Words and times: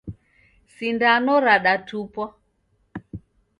Sindano 0.73 1.33
radatupwa 1.45 2.25